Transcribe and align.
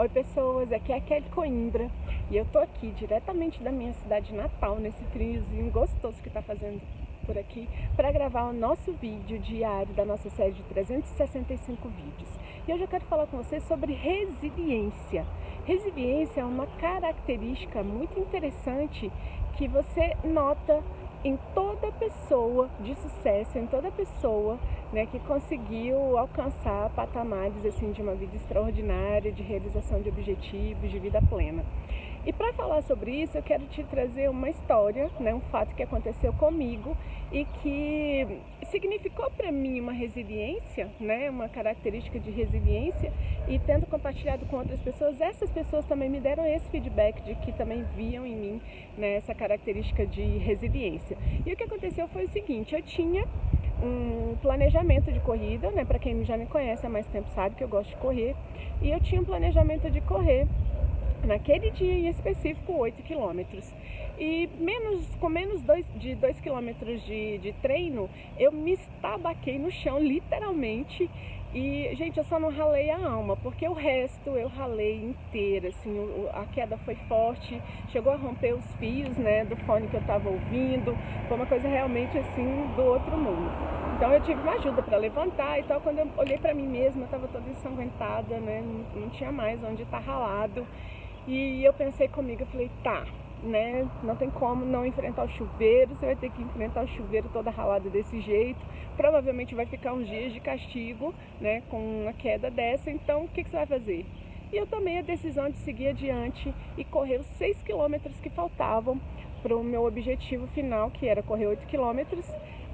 Oi 0.00 0.08
pessoas, 0.08 0.72
aqui 0.72 0.94
é 0.94 0.96
a 0.96 1.00
Kelly 1.02 1.28
Coimbra 1.28 1.90
e 2.30 2.36
eu 2.38 2.46
tô 2.46 2.58
aqui 2.58 2.90
diretamente 2.92 3.62
da 3.62 3.70
minha 3.70 3.92
cidade 3.92 4.34
natal, 4.34 4.76
nesse 4.76 5.04
friozinho 5.12 5.70
gostoso 5.70 6.22
que 6.22 6.30
tá 6.30 6.40
fazendo 6.40 6.80
por 7.26 7.36
aqui, 7.36 7.68
para 7.94 8.10
gravar 8.10 8.44
o 8.44 8.52
nosso 8.54 8.94
vídeo 8.94 9.38
diário 9.38 9.92
da 9.92 10.06
nossa 10.06 10.30
série 10.30 10.52
de 10.52 10.62
365 10.62 11.86
vídeos. 11.90 12.30
E 12.66 12.72
hoje 12.72 12.84
eu 12.84 12.88
quero 12.88 13.04
falar 13.04 13.26
com 13.26 13.36
vocês 13.36 13.62
sobre 13.64 13.92
resiliência. 13.92 15.26
Resiliência 15.66 16.40
é 16.40 16.44
uma 16.46 16.66
característica 16.66 17.82
muito 17.82 18.18
interessante 18.18 19.12
que 19.58 19.68
você 19.68 20.16
nota 20.24 20.82
em 21.24 21.38
toda 21.54 21.92
pessoa 21.92 22.68
de 22.80 22.94
sucesso, 22.94 23.58
em 23.58 23.66
toda 23.66 23.90
pessoa 23.90 24.58
né, 24.92 25.06
que 25.06 25.18
conseguiu 25.20 26.16
alcançar 26.16 26.88
patamares 26.90 27.64
assim, 27.64 27.92
de 27.92 28.00
uma 28.00 28.14
vida 28.14 28.36
extraordinária, 28.36 29.30
de 29.30 29.42
realização 29.42 30.00
de 30.00 30.08
objetivos, 30.08 30.90
de 30.90 30.98
vida 30.98 31.20
plena. 31.28 31.64
E 32.26 32.34
para 32.34 32.52
falar 32.52 32.82
sobre 32.82 33.12
isso, 33.12 33.38
eu 33.38 33.42
quero 33.42 33.64
te 33.66 33.82
trazer 33.84 34.28
uma 34.28 34.50
história, 34.50 35.10
né, 35.18 35.34
um 35.34 35.40
fato 35.40 35.74
que 35.74 35.82
aconteceu 35.82 36.34
comigo 36.34 36.94
e 37.32 37.46
que 37.46 38.26
significou 38.64 39.30
para 39.30 39.50
mim 39.50 39.80
uma 39.80 39.92
resiliência, 39.92 40.90
né, 41.00 41.30
uma 41.30 41.48
característica 41.48 42.20
de 42.20 42.30
resiliência, 42.30 43.10
e 43.48 43.58
tendo 43.58 43.86
compartilhado 43.86 44.44
com 44.46 44.56
outras 44.56 44.80
pessoas, 44.80 45.18
essas 45.18 45.50
pessoas 45.50 45.86
também 45.86 46.10
me 46.10 46.20
deram 46.20 46.44
esse 46.44 46.68
feedback 46.68 47.22
de 47.22 47.34
que 47.36 47.52
também 47.52 47.84
viam 47.96 48.26
em 48.26 48.36
mim 48.36 48.62
né, 48.98 49.14
essa 49.14 49.34
característica 49.34 50.06
de 50.06 50.22
resiliência. 50.22 51.16
E 51.46 51.50
o 51.50 51.56
que 51.56 51.64
aconteceu 51.64 52.06
foi 52.08 52.24
o 52.24 52.28
seguinte: 52.28 52.74
eu 52.74 52.82
tinha 52.82 53.24
um 53.82 54.36
planejamento 54.42 55.10
de 55.10 55.20
corrida, 55.20 55.70
né? 55.70 55.86
Para 55.86 55.98
quem 55.98 56.22
já 56.24 56.36
me 56.36 56.44
conhece 56.46 56.86
há 56.86 56.90
mais 56.90 57.06
tempo 57.06 57.30
sabe 57.30 57.56
que 57.56 57.64
eu 57.64 57.68
gosto 57.68 57.88
de 57.88 57.96
correr. 57.96 58.36
E 58.82 58.90
eu 58.90 59.00
tinha 59.00 59.20
um 59.20 59.24
planejamento 59.24 59.90
de 59.90 60.02
correr 60.02 60.46
naquele 61.26 61.70
dia 61.70 61.92
em 61.92 62.08
específico 62.08 62.72
8 62.72 63.02
quilômetros. 63.02 63.72
E 64.18 64.48
menos, 64.58 65.14
com 65.16 65.28
menos 65.28 65.62
dois, 65.62 65.86
de 65.96 66.14
2 66.14 66.40
quilômetros 66.40 67.02
de, 67.06 67.38
de 67.38 67.52
treino, 67.54 68.08
eu 68.38 68.52
me 68.52 68.72
estabaquei 68.72 69.58
no 69.58 69.70
chão, 69.70 69.98
literalmente. 69.98 71.08
E, 71.52 71.90
gente, 71.96 72.16
eu 72.16 72.24
só 72.24 72.38
não 72.38 72.50
ralei 72.50 72.90
a 72.90 72.98
alma, 72.98 73.36
porque 73.36 73.66
o 73.66 73.72
resto 73.72 74.30
eu 74.30 74.46
ralei 74.46 75.02
inteira, 75.02 75.68
assim, 75.70 75.90
a 76.32 76.44
queda 76.44 76.76
foi 76.84 76.94
forte, 77.08 77.60
chegou 77.88 78.12
a 78.12 78.16
romper 78.16 78.54
os 78.54 78.74
fios, 78.76 79.16
né, 79.16 79.44
do 79.44 79.56
fone 79.64 79.88
que 79.88 79.96
eu 79.96 80.02
tava 80.02 80.28
ouvindo, 80.28 80.96
foi 81.26 81.36
uma 81.36 81.46
coisa 81.46 81.66
realmente, 81.66 82.16
assim, 82.16 82.70
do 82.76 82.82
outro 82.82 83.16
mundo. 83.16 83.50
Então 83.96 84.12
eu 84.12 84.20
tive 84.20 84.40
uma 84.40 84.52
ajuda 84.52 84.80
para 84.80 84.96
levantar 84.96 85.58
e 85.58 85.64
tal, 85.64 85.80
quando 85.80 85.98
eu 85.98 86.08
olhei 86.16 86.38
para 86.38 86.54
mim 86.54 86.68
mesma, 86.68 87.02
eu 87.02 87.08
tava 87.08 87.26
toda 87.26 87.50
ensanguentada, 87.50 88.38
né, 88.38 88.62
não, 88.64 89.02
não 89.02 89.10
tinha 89.10 89.32
mais 89.32 89.62
onde 89.64 89.82
estar 89.82 90.00
tá 90.00 90.04
ralado, 90.04 90.64
e 91.26 91.64
eu 91.64 91.72
pensei 91.72 92.08
comigo, 92.08 92.42
eu 92.42 92.46
falei, 92.46 92.70
tá, 92.82 93.06
né? 93.42 93.88
Não 94.02 94.16
tem 94.16 94.30
como 94.30 94.64
não 94.64 94.84
enfrentar 94.84 95.24
o 95.24 95.28
chuveiro, 95.28 95.94
você 95.94 96.06
vai 96.06 96.16
ter 96.16 96.30
que 96.30 96.42
enfrentar 96.42 96.84
o 96.84 96.88
chuveiro 96.88 97.28
toda 97.32 97.50
ralada 97.50 97.88
desse 97.88 98.20
jeito. 98.20 98.60
Provavelmente 98.96 99.54
vai 99.54 99.66
ficar 99.66 99.92
uns 99.92 100.08
dias 100.08 100.32
de 100.32 100.40
castigo, 100.40 101.14
né? 101.40 101.62
Com 101.68 102.02
uma 102.02 102.12
queda 102.12 102.50
dessa, 102.50 102.90
então 102.90 103.24
o 103.24 103.28
que, 103.28 103.44
que 103.44 103.50
você 103.50 103.56
vai 103.56 103.66
fazer? 103.66 104.06
E 104.52 104.56
eu 104.56 104.66
tomei 104.66 104.98
a 104.98 105.02
decisão 105.02 105.48
de 105.48 105.58
seguir 105.58 105.88
adiante 105.88 106.52
e 106.76 106.84
correr 106.84 107.18
os 107.18 107.26
6 107.26 107.62
quilômetros 107.62 108.18
que 108.20 108.28
faltavam 108.28 109.00
para 109.42 109.56
o 109.56 109.62
meu 109.62 109.84
objetivo 109.84 110.46
final, 110.48 110.90
que 110.90 111.06
era 111.06 111.22
correr 111.22 111.46
8 111.46 111.66
quilômetros 111.66 112.26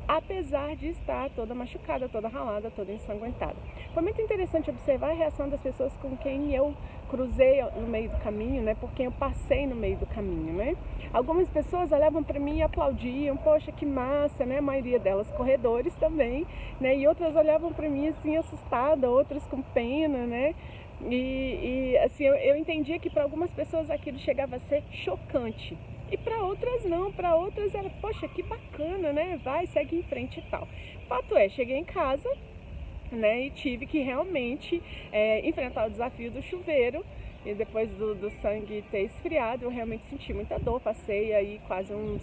apesar 0.08 0.76
de 0.76 0.88
estar 0.88 1.30
toda 1.30 1.54
machucada, 1.54 2.08
toda 2.08 2.28
ralada, 2.28 2.70
toda 2.70 2.92
ensanguentada. 2.92 3.56
Foi 3.92 4.02
muito 4.02 4.20
interessante 4.20 4.70
observar 4.70 5.10
a 5.10 5.14
reação 5.14 5.48
das 5.48 5.60
pessoas 5.60 5.92
com 5.96 6.16
quem 6.16 6.54
eu 6.54 6.74
cruzei 7.08 7.62
no 7.76 7.86
meio 7.86 8.10
do 8.10 8.16
caminho, 8.18 8.62
né? 8.62 8.74
Por 8.74 8.90
quem 8.92 9.06
eu 9.06 9.12
passei 9.12 9.66
no 9.66 9.74
meio 9.74 9.96
do 9.96 10.06
caminho, 10.06 10.54
né? 10.54 10.76
Algumas 11.12 11.48
pessoas 11.48 11.92
olhavam 11.92 12.22
para 12.22 12.38
mim 12.38 12.58
e 12.58 12.62
aplaudiam, 12.62 13.36
poxa, 13.36 13.72
que 13.72 13.86
massa, 13.86 14.44
né? 14.44 14.58
A 14.58 14.62
maioria 14.62 14.98
delas 14.98 15.30
corredores 15.32 15.94
também, 15.96 16.46
né? 16.80 16.96
E 16.96 17.06
outras 17.06 17.34
olhavam 17.34 17.72
para 17.72 17.88
mim 17.88 18.08
assim 18.08 18.36
assustada, 18.36 19.08
outras 19.08 19.46
com 19.46 19.62
pena, 19.62 20.26
né? 20.26 20.54
E, 21.02 21.92
e 21.94 21.98
assim, 21.98 22.24
eu, 22.24 22.34
eu 22.34 22.56
entendia 22.56 22.98
que 22.98 23.10
para 23.10 23.22
algumas 23.22 23.50
pessoas 23.50 23.90
aquilo 23.90 24.18
chegava 24.18 24.56
a 24.56 24.60
ser 24.60 24.82
chocante, 24.90 25.76
e 26.10 26.16
para 26.16 26.42
outras 26.42 26.84
não, 26.84 27.12
para 27.12 27.34
outras 27.34 27.74
era, 27.74 27.90
poxa, 28.00 28.28
que 28.28 28.42
bacana, 28.42 29.12
né? 29.12 29.40
Vai, 29.42 29.66
segue 29.66 29.96
em 29.96 30.02
frente 30.02 30.38
e 30.38 30.42
tal. 30.50 30.68
Fato 31.08 31.36
é, 31.36 31.48
cheguei 31.48 31.76
em 31.76 31.84
casa, 31.84 32.30
né, 33.10 33.46
e 33.46 33.50
tive 33.50 33.86
que 33.86 34.00
realmente 34.00 34.82
é, 35.12 35.46
enfrentar 35.48 35.86
o 35.86 35.90
desafio 35.90 36.30
do 36.30 36.42
chuveiro. 36.42 37.04
E 37.44 37.54
depois 37.54 37.88
do, 37.92 38.14
do 38.14 38.28
sangue 38.42 38.82
ter 38.90 39.02
esfriado, 39.02 39.64
eu 39.64 39.70
realmente 39.70 40.04
senti 40.06 40.32
muita 40.32 40.58
dor. 40.58 40.80
Passei 40.80 41.32
aí 41.32 41.60
quase 41.68 41.94
uns 41.94 42.20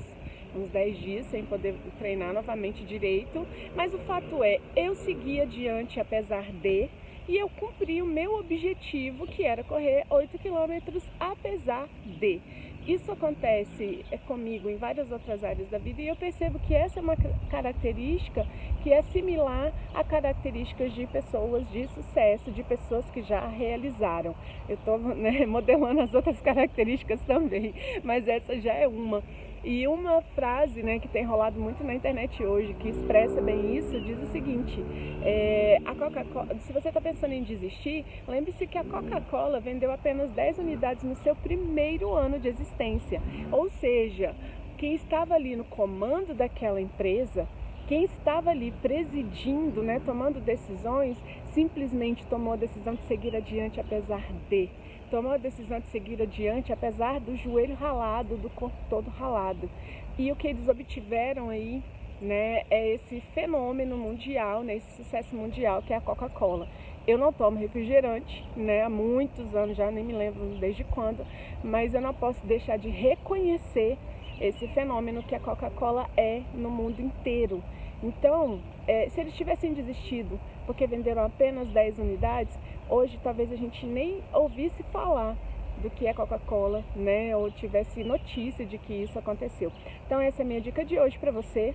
uns 0.56 0.70
10 0.70 0.98
dias 1.00 1.26
sem 1.28 1.44
poder 1.44 1.76
treinar 1.98 2.34
novamente 2.34 2.84
direito, 2.84 3.46
mas 3.76 3.94
o 3.94 3.98
fato 4.00 4.44
é, 4.44 4.60
eu 4.76 4.94
segui 4.96 5.42
adiante 5.42 6.00
apesar 6.00 6.52
de 6.52 6.90
e 7.28 7.38
eu 7.38 7.50
cumpri 7.50 8.02
o 8.02 8.06
meu 8.06 8.40
objetivo 8.40 9.26
que 9.28 9.44
era 9.44 9.64
correr 9.64 10.06
8 10.10 10.38
quilômetros 10.40 11.04
apesar 11.20 11.88
de. 12.06 12.42
Isso 12.86 13.10
acontece 13.14 14.04
é, 14.12 14.18
comigo 14.18 14.70
em 14.70 14.76
várias 14.76 15.10
outras 15.10 15.42
áreas 15.42 15.70
da 15.70 15.78
vida 15.78 16.02
e 16.02 16.10
eu 16.10 16.18
percebo 16.18 16.60
que 16.60 16.76
essa 16.76 17.00
é 17.00 17.02
uma 17.02 17.16
característica 17.50 18.46
que 18.82 18.92
é 18.92 19.02
similar 19.04 19.72
a 19.94 20.04
características 20.04 20.94
de 20.94 21.08
pessoas 21.08 21.66
de 21.72 21.88
sucesso, 21.88 22.52
de 22.52 22.62
pessoas 22.62 23.10
que 23.10 23.22
já 23.22 23.48
realizaram. 23.48 24.36
Eu 24.68 24.76
estou 24.76 25.00
né, 25.16 25.46
modelando 25.46 26.02
as 26.02 26.14
outras 26.14 26.40
características 26.44 27.22
também, 27.22 27.74
mas 28.04 28.28
essa 28.28 28.60
já 28.60 28.74
é 28.74 28.86
uma. 28.86 29.24
E 29.64 29.88
uma 29.88 30.22
frase 30.36 30.84
né, 30.84 31.00
que 31.00 31.08
tem 31.08 31.24
rolado 31.24 31.58
muito 31.58 31.84
na 31.86 31.94
internet 31.94 32.44
hoje, 32.44 32.74
que 32.74 32.90
expressa 32.90 33.42
bem 33.42 33.78
isso, 33.78 34.00
diz 34.02 34.22
o 34.22 34.26
seguinte: 34.28 34.84
é, 35.24 35.80
a 35.86 35.96
Coca-Cola, 35.96 36.54
se 36.60 36.74
você 36.74 36.90
está 36.90 37.00
pensando 37.00 37.32
em 37.32 37.44
desistir, 37.44 38.06
lembre-se 38.28 38.68
que 38.68 38.78
a 38.78 38.84
Coca-Cola 38.84 39.62
vendeu 39.62 39.90
apenas 39.90 40.30
10 40.32 40.60
unidades 40.60 41.04
no 41.04 41.16
seu 41.16 41.34
primeiro 41.34 42.14
ano 42.14 42.40
de 42.40 42.50
existência. 42.50 43.22
Ou 43.54 43.70
seja, 43.70 44.36
quem 44.78 44.96
estava 44.96 45.34
ali 45.34 45.56
no 45.56 45.64
comando 45.64 46.34
daquela 46.34 46.82
empresa 46.82 47.48
quem 47.88 48.04
estava 48.04 48.50
ali 48.50 48.72
presidindo, 48.82 49.84
né, 49.84 50.02
tomando 50.06 50.40
decisões, 50.40 51.18
simplesmente 51.54 52.26
tomou 52.28 52.54
a 52.54 52.58
decisão 52.58 52.96
de 52.96 53.02
seguir 53.04 53.36
adiante 53.36 53.80
apesar 53.80 54.24
de. 54.50 54.70
Tomou 55.12 55.34
a 55.34 55.38
decisão 55.38 55.80
de 55.80 55.88
seguir 55.88 56.22
adiante 56.22 56.72
apesar 56.72 57.20
do 57.20 57.36
joelho 57.36 57.76
ralado, 57.76 58.38
do 58.38 58.50
corpo 58.50 58.78
todo 58.90 59.10
ralado. 59.10 59.70
E 60.18 60.32
o 60.32 60.36
que 60.36 60.48
eles 60.48 60.68
obtiveram 60.68 61.50
aí, 61.50 61.84
né, 62.22 62.64
é 62.70 62.94
esse 62.94 63.20
fenômeno 63.34 63.98
mundial, 63.98 64.64
né, 64.64 64.78
esse 64.78 65.04
sucesso 65.04 65.36
mundial 65.36 65.82
que 65.82 65.94
é 65.94 65.98
a 65.98 66.02
Coca-Cola. 66.02 66.68
Eu 67.06 67.18
não 67.18 67.34
tomo 67.34 67.60
refrigerante, 67.60 68.48
né, 68.56 68.82
há 68.82 68.90
muitos 68.90 69.54
anos 69.54 69.76
já, 69.76 69.92
nem 69.92 70.06
me 70.06 70.14
lembro 70.14 70.46
desde 70.58 70.86
quando, 70.86 71.26
mas 71.62 71.94
eu 71.94 72.00
não 72.00 72.14
posso 72.14 72.44
deixar 72.46 72.78
de 72.78 72.90
reconhecer 72.90 73.98
esse 74.40 74.68
fenômeno 74.70 75.24
que 75.24 75.36
a 75.36 75.40
Coca-Cola 75.40 76.10
é 76.18 76.42
no 76.54 76.70
mundo 76.70 77.02
inteiro. 77.02 77.64
Então, 78.02 78.60
é, 78.88 79.08
se 79.10 79.22
eles 79.22 79.34
tivessem 79.34 79.74
desistido 79.74 80.40
porque 80.66 80.86
venderam 80.88 81.24
apenas 81.24 81.70
10 81.70 82.00
unidades, 82.00 82.58
hoje 82.90 83.20
talvez 83.24 83.52
a 83.52 83.56
gente 83.56 83.86
nem 83.86 84.22
ouvisse 84.34 84.84
falar 84.92 85.38
do 85.82 85.90
que 85.90 86.08
é 86.08 86.14
Coca-Cola, 86.14 86.84
né? 86.96 87.36
Ou 87.36 87.50
tivesse 87.52 88.04
notícia 88.04 88.66
de 88.66 88.78
que 88.78 88.94
isso 88.94 89.18
aconteceu. 89.18 89.72
Então 90.06 90.20
essa 90.20 90.42
é 90.42 90.44
a 90.44 90.48
minha 90.48 90.62
dica 90.62 90.84
de 90.84 91.00
hoje 91.00 91.18
para 91.18 91.32
você, 91.32 91.74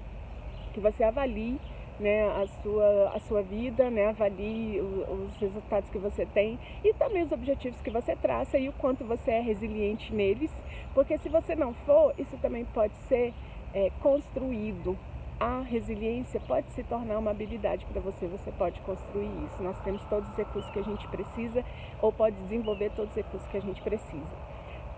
que 0.72 0.80
você 0.80 1.02
avalie 1.02 1.58
né, 2.00 2.26
a, 2.28 2.46
sua, 2.62 3.12
a 3.14 3.20
sua 3.20 3.42
vida, 3.42 3.90
né, 3.90 4.08
avalie 4.08 4.80
os 4.80 5.36
resultados 5.38 5.90
que 5.90 5.98
você 5.98 6.24
tem 6.26 6.58
e 6.84 6.92
também 6.94 7.22
os 7.22 7.32
objetivos 7.32 7.80
que 7.80 7.90
você 7.90 8.14
traça 8.14 8.58
e 8.58 8.68
o 8.68 8.72
quanto 8.72 9.04
você 9.04 9.30
é 9.32 9.40
resiliente 9.40 10.14
neles, 10.14 10.50
porque 10.94 11.18
se 11.18 11.28
você 11.28 11.54
não 11.54 11.74
for, 11.74 12.14
isso 12.18 12.36
também 12.38 12.64
pode 12.66 12.96
ser 13.08 13.32
é, 13.74 13.90
construído. 14.00 14.96
A 15.40 15.60
resiliência 15.60 16.40
pode 16.40 16.68
se 16.72 16.82
tornar 16.82 17.16
uma 17.16 17.30
habilidade 17.30 17.86
para 17.86 18.00
você, 18.00 18.26
você 18.26 18.50
pode 18.50 18.80
construir 18.80 19.30
isso. 19.44 19.62
Nós 19.62 19.78
temos 19.84 20.04
todos 20.06 20.28
os 20.30 20.36
recursos 20.36 20.68
que 20.72 20.80
a 20.80 20.82
gente 20.82 21.06
precisa 21.06 21.64
ou 22.02 22.12
pode 22.12 22.34
desenvolver 22.42 22.90
todos 22.90 23.10
os 23.10 23.16
recursos 23.16 23.48
que 23.48 23.56
a 23.56 23.60
gente 23.60 23.80
precisa. 23.80 24.34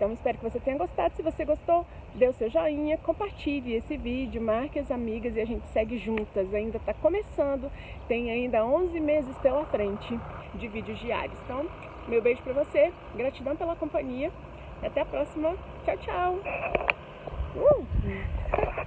Então 0.01 0.13
espero 0.13 0.39
que 0.39 0.43
você 0.43 0.59
tenha 0.59 0.79
gostado. 0.79 1.15
Se 1.15 1.21
você 1.21 1.45
gostou, 1.45 1.85
dê 2.15 2.27
o 2.27 2.33
seu 2.33 2.49
joinha, 2.49 2.97
compartilhe 2.97 3.75
esse 3.75 3.95
vídeo, 3.97 4.41
marque 4.41 4.79
as 4.79 4.89
amigas 4.89 5.35
e 5.35 5.41
a 5.41 5.45
gente 5.45 5.67
segue 5.67 5.99
juntas. 5.99 6.51
Ainda 6.55 6.77
está 6.77 6.91
começando, 6.91 7.71
tem 8.07 8.31
ainda 8.31 8.65
11 8.65 8.99
meses 8.99 9.37
pela 9.37 9.63
frente 9.67 10.19
de 10.55 10.67
vídeos 10.67 10.97
diários. 10.97 11.37
Então, 11.45 11.67
meu 12.07 12.19
beijo 12.19 12.41
para 12.41 12.53
você, 12.53 12.91
gratidão 13.15 13.55
pela 13.55 13.75
companhia 13.75 14.31
até 14.81 15.01
a 15.01 15.05
próxima. 15.05 15.55
Tchau, 15.85 15.97
tchau! 15.97 16.39
Uh! 17.55 18.80